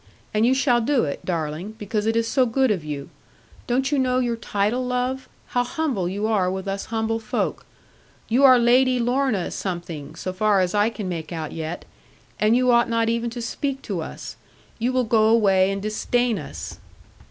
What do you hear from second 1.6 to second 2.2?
because it